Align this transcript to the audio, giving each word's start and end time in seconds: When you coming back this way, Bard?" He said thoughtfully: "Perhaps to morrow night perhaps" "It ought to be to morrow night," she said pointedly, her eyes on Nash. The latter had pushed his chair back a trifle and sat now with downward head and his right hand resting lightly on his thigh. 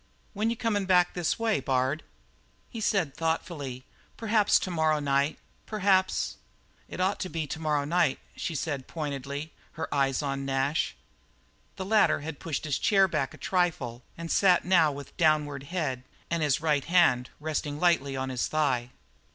When 0.33 0.49
you 0.49 0.55
coming 0.57 0.85
back 0.87 1.13
this 1.13 1.37
way, 1.37 1.59
Bard?" 1.59 2.01
He 2.71 2.81
said 2.81 3.15
thoughtfully: 3.15 3.85
"Perhaps 4.17 4.57
to 4.61 4.71
morrow 4.71 4.97
night 4.99 5.37
perhaps" 5.67 6.37
"It 6.89 6.99
ought 6.99 7.19
to 7.19 7.29
be 7.29 7.45
to 7.45 7.59
morrow 7.59 7.85
night," 7.85 8.17
she 8.35 8.55
said 8.55 8.87
pointedly, 8.87 9.53
her 9.73 9.87
eyes 9.93 10.23
on 10.23 10.43
Nash. 10.43 10.95
The 11.75 11.85
latter 11.85 12.21
had 12.21 12.39
pushed 12.39 12.63
his 12.65 12.79
chair 12.79 13.07
back 13.07 13.35
a 13.35 13.37
trifle 13.37 14.01
and 14.17 14.31
sat 14.31 14.65
now 14.65 14.91
with 14.91 15.15
downward 15.17 15.65
head 15.69 16.03
and 16.31 16.41
his 16.41 16.61
right 16.61 16.85
hand 16.85 17.29
resting 17.39 17.79
lightly 17.79 18.17
on 18.17 18.29
his 18.29 18.47
thigh. 18.47 18.89